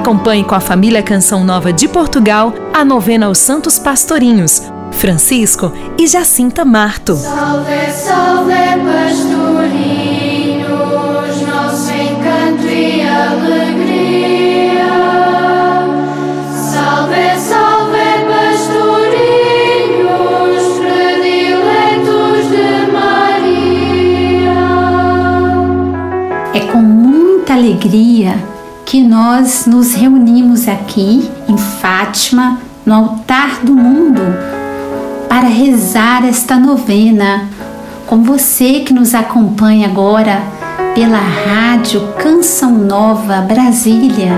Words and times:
Acompanhe 0.00 0.42
com 0.42 0.54
a 0.54 0.60
família 0.60 1.02
Canção 1.02 1.44
Nova 1.44 1.74
de 1.74 1.86
Portugal 1.86 2.54
a 2.72 2.82
novena 2.82 3.26
aos 3.26 3.36
Santos 3.36 3.78
Pastorinhos, 3.78 4.62
Francisco 4.92 5.70
e 5.98 6.06
Jacinta 6.06 6.64
Marto. 6.64 7.14
Salve, 7.16 7.90
salve, 7.92 8.54
pastorinhos, 8.82 10.66
nosso 11.46 11.92
encanto 11.92 12.66
e 12.66 13.02
alegria. 13.02 14.88
Salve, 16.50 17.36
salve, 17.38 18.24
pastorinhos, 18.56 19.18
prediletos 20.78 22.48
de 22.48 22.90
Maria. 22.90 24.54
É 26.54 26.60
com 26.72 26.78
muita 26.78 27.52
alegria 27.52 28.59
que 28.90 29.00
nós 29.00 29.66
nos 29.66 29.94
reunimos 29.94 30.66
aqui 30.66 31.30
em 31.46 31.56
Fátima, 31.56 32.58
no 32.84 32.92
altar 32.92 33.60
do 33.62 33.72
mundo, 33.72 34.20
para 35.28 35.46
rezar 35.46 36.26
esta 36.26 36.58
novena 36.58 37.48
com 38.08 38.24
você 38.24 38.80
que 38.80 38.92
nos 38.92 39.14
acompanha 39.14 39.86
agora 39.86 40.42
pela 40.92 41.20
rádio 41.20 42.00
Canção 42.18 42.72
Nova 42.72 43.40
Brasília, 43.42 44.32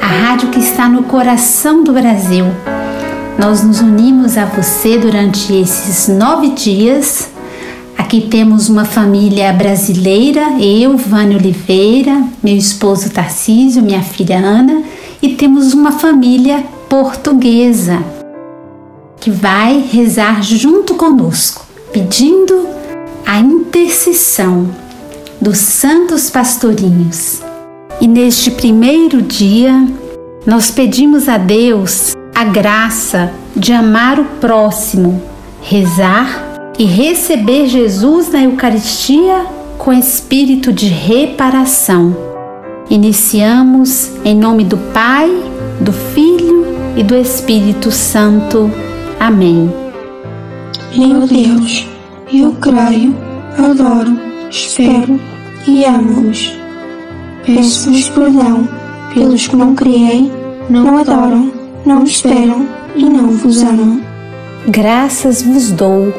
a 0.00 0.06
rádio 0.06 0.48
que 0.48 0.60
está 0.60 0.88
no 0.88 1.02
coração 1.02 1.84
do 1.84 1.92
Brasil. 1.92 2.46
Nós 3.38 3.62
nos 3.62 3.82
unimos 3.82 4.38
a 4.38 4.46
você 4.46 4.96
durante 4.96 5.52
esses 5.52 6.08
nove 6.08 6.48
dias 6.52 7.31
Aqui 8.12 8.28
temos 8.28 8.68
uma 8.68 8.84
família 8.84 9.50
brasileira, 9.54 10.58
eu, 10.60 10.98
Vânia 10.98 11.38
Oliveira, 11.38 12.22
meu 12.42 12.54
esposo 12.54 13.08
Tarcísio, 13.08 13.82
minha 13.82 14.02
filha 14.02 14.36
Ana, 14.36 14.82
e 15.22 15.30
temos 15.30 15.72
uma 15.72 15.92
família 15.92 16.62
portuguesa 16.90 18.04
que 19.18 19.30
vai 19.30 19.82
rezar 19.90 20.42
junto 20.42 20.94
conosco, 20.94 21.64
pedindo 21.90 22.68
a 23.24 23.38
intercessão 23.38 24.68
dos 25.40 25.56
santos 25.56 26.28
pastorinhos. 26.28 27.40
E 27.98 28.06
neste 28.06 28.50
primeiro 28.50 29.22
dia, 29.22 29.88
nós 30.44 30.70
pedimos 30.70 31.30
a 31.30 31.38
Deus 31.38 32.12
a 32.34 32.44
graça 32.44 33.32
de 33.56 33.72
amar 33.72 34.20
o 34.20 34.24
próximo, 34.38 35.22
rezar 35.62 36.41
e 36.78 36.84
receber 36.84 37.66
Jesus 37.66 38.30
na 38.30 38.42
Eucaristia 38.42 39.46
com 39.78 39.92
espírito 39.92 40.72
de 40.72 40.86
reparação. 40.86 42.16
Iniciamos 42.88 44.12
em 44.24 44.36
nome 44.36 44.64
do 44.64 44.76
Pai, 44.92 45.30
do 45.80 45.92
Filho 45.92 46.66
e 46.96 47.02
do 47.02 47.16
Espírito 47.16 47.90
Santo. 47.90 48.70
Amém. 49.18 49.72
Meu 50.96 51.26
Deus, 51.26 51.86
eu 52.32 52.52
creio, 52.60 53.14
adoro, 53.58 54.18
espero 54.50 55.18
e 55.66 55.84
amo-vos. 55.84 56.56
Peço-vos 57.46 58.08
perdão 58.10 58.68
pelos 59.14 59.46
que 59.46 59.56
não 59.56 59.74
criei, 59.74 60.30
não 60.68 60.98
adoram, 60.98 61.52
não 61.84 62.04
esperam 62.04 62.68
e 62.94 63.04
não 63.04 63.30
vos 63.30 63.62
amam. 63.62 64.00
Graças 64.68 65.42
vos 65.42 65.72
dou 65.72 66.12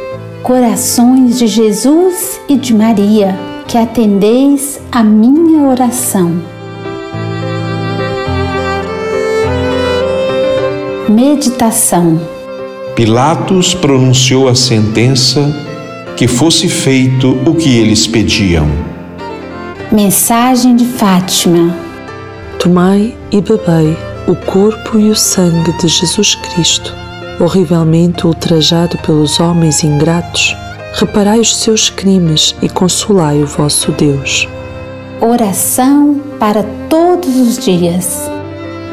corações 0.43 1.39
de 1.39 1.47
Jesus 1.47 2.37
e 2.49 2.57
de 2.57 2.73
Maria, 2.73 3.33
que 3.65 3.77
atendeis 3.77 4.77
a 4.91 5.01
minha 5.01 5.63
oração. 5.63 6.37
Meditação 11.07 12.19
Pilatos 12.93 13.73
pronunciou 13.73 14.49
a 14.49 14.55
sentença 14.55 15.41
que 16.17 16.27
fosse 16.27 16.67
feito 16.67 17.29
o 17.47 17.55
que 17.55 17.77
eles 17.77 18.05
pediam. 18.05 18.67
Mensagem 19.91 20.75
de 20.75 20.85
Fátima 20.85 21.73
Tomai 22.59 23.15
e 23.31 23.39
bebei 23.39 23.95
o 24.27 24.35
corpo 24.35 24.99
e 24.99 25.09
o 25.09 25.15
sangue 25.15 25.71
de 25.77 25.87
Jesus 25.87 26.35
Cristo 26.35 27.02
horrivelmente 27.39 28.25
ultrajado 28.25 28.97
pelos 28.99 29.39
homens 29.39 29.83
ingratos, 29.83 30.55
reparai 30.93 31.39
os 31.39 31.55
seus 31.55 31.89
crimes 31.89 32.55
e 32.61 32.69
consolai 32.69 33.41
o 33.41 33.47
vosso 33.47 33.91
Deus. 33.91 34.47
Oração 35.19 36.21
para 36.39 36.63
todos 36.89 37.35
os 37.35 37.57
dias. 37.57 38.29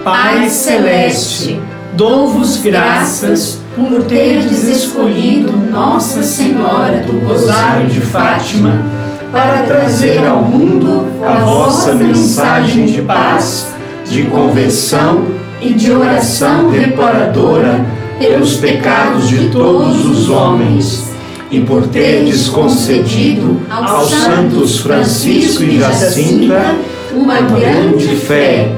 Pai 0.05 0.49
Celeste, 0.49 1.61
dou-vos 1.95 2.57
graças 2.57 3.61
por 3.77 4.05
teres 4.05 4.65
escolhido 4.65 5.53
Nossa 5.53 6.23
Senhora 6.23 7.01
do 7.01 7.27
Rosário 7.27 7.89
de 7.89 8.01
Fátima 8.01 8.83
para 9.31 9.63
trazer 9.63 10.27
ao 10.27 10.43
mundo 10.43 11.07
a 11.25 11.41
vossa 11.41 11.95
mensagem 11.95 12.87
de 12.87 13.03
paz, 13.03 13.69
de 14.09 14.25
conversão 14.25 15.27
e 15.61 15.73
de 15.75 15.93
oração 15.93 16.71
reparadora 16.71 18.00
pelos 18.21 18.57
pecados 18.57 19.31
de 19.31 19.49
todos 19.49 20.05
os 20.05 20.29
homens, 20.29 21.11
e 21.51 21.59
por 21.61 21.89
teres 21.89 22.49
concedido 22.49 23.61
aos 23.71 24.11
santos 24.11 24.79
Francisco 24.79 25.65
e 25.65 25.79
Jacinta 25.81 26.77
uma 27.15 27.41
grande 27.41 28.09
fé, 28.15 28.71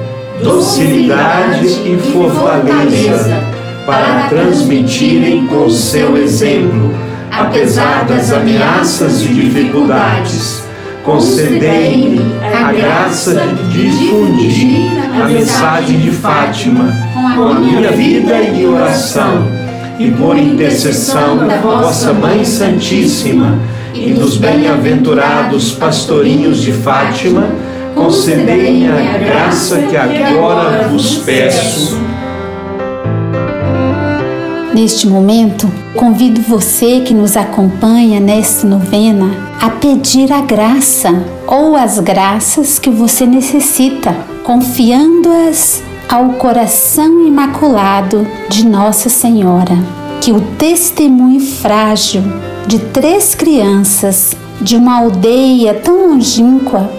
docilidade 0.42 1.66
e 1.66 1.98
fortaleza, 2.12 3.42
para 3.84 4.28
transmitirem 4.28 5.46
com 5.48 5.68
seu 5.68 6.16
exemplo, 6.16 6.94
apesar 7.30 8.04
das 8.04 8.32
ameaças 8.32 9.22
e 9.22 9.28
dificuldades, 9.28 10.62
concedei-me 11.04 12.20
a 12.42 12.72
graça 12.72 13.34
de 13.70 13.90
difundir 13.90 14.90
a 15.20 15.26
mensagem 15.26 15.98
de 15.98 16.10
Fátima 16.10 16.92
com 17.34 17.48
a 17.48 17.54
minha 17.54 17.90
vida 17.92 18.40
e 18.40 18.66
oração, 18.66 19.48
e 19.98 20.10
por 20.10 20.36
intercessão 20.36 21.36
da 21.38 21.56
vossa 21.58 22.12
Mãe 22.12 22.44
Santíssima 22.44 23.58
e 23.94 24.12
dos 24.12 24.36
bem-aventurados 24.36 25.72
pastorinhos 25.72 26.62
de 26.62 26.72
Fátima, 26.72 27.46
concedei-me 27.94 28.88
a 28.88 29.18
graça 29.18 29.78
que 29.82 29.96
agora 29.96 30.88
vos 30.88 31.16
peço. 31.18 32.11
Neste 34.74 35.06
momento, 35.06 35.70
convido 35.94 36.40
você 36.40 37.00
que 37.00 37.12
nos 37.12 37.36
acompanha 37.36 38.18
nesta 38.18 38.66
novena 38.66 39.30
a 39.60 39.68
pedir 39.68 40.32
a 40.32 40.40
graça 40.40 41.10
ou 41.46 41.76
as 41.76 41.98
graças 41.98 42.78
que 42.78 42.88
você 42.88 43.26
necessita, 43.26 44.16
confiando-as 44.42 45.82
ao 46.08 46.30
coração 46.30 47.26
imaculado 47.26 48.26
de 48.48 48.66
Nossa 48.66 49.10
Senhora. 49.10 49.76
Que 50.22 50.32
o 50.32 50.40
testemunho 50.40 51.40
frágil 51.40 52.22
de 52.66 52.78
três 52.78 53.34
crianças 53.34 54.34
de 54.58 54.76
uma 54.76 55.00
aldeia 55.00 55.74
tão 55.74 56.08
longínqua 56.12 56.90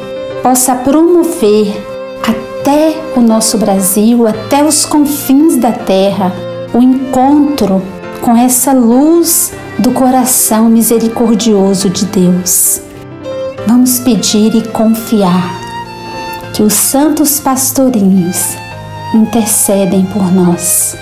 possa 0.43 0.75
promover 0.75 1.73
até 2.21 2.95
o 3.15 3.21
nosso 3.21 3.57
Brasil, 3.57 4.27
até 4.27 4.63
os 4.63 4.85
confins 4.85 5.57
da 5.57 5.71
terra, 5.71 6.31
o 6.73 6.81
encontro 6.81 7.81
com 8.21 8.35
essa 8.35 8.73
luz 8.73 9.53
do 9.77 9.91
coração 9.91 10.69
misericordioso 10.69 11.89
de 11.89 12.05
Deus. 12.05 12.81
Vamos 13.67 13.99
pedir 13.99 14.55
e 14.55 14.67
confiar 14.69 15.61
que 16.53 16.63
os 16.63 16.73
santos 16.73 17.39
pastorinhos 17.39 18.55
intercedem 19.13 20.05
por 20.05 20.31
nós. 20.31 20.97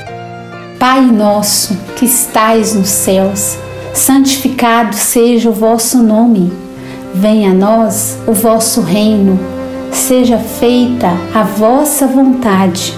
Pai 0.78 1.02
nosso 1.02 1.78
que 1.96 2.06
estais 2.06 2.76
nos 2.76 2.90
céus, 2.90 3.56
santificado 3.94 4.96
seja 4.96 5.50
o 5.50 5.54
vosso 5.54 6.00
nome. 6.00 6.52
Venha 7.14 7.52
a 7.52 7.54
nós 7.54 8.18
o 8.28 8.34
vosso 8.34 8.82
reino. 8.82 9.40
Seja 9.92 10.38
feita 10.38 11.10
a 11.34 11.44
vossa 11.44 12.08
vontade, 12.08 12.98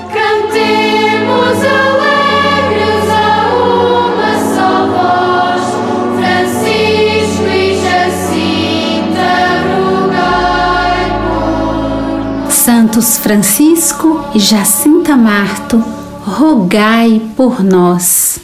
Santos 13.01 13.17
Francisco 13.17 14.29
e 14.35 14.39
Jacinta 14.39 15.17
Marto, 15.17 15.83
rogai 16.23 17.19
por 17.35 17.63
nós. 17.63 18.40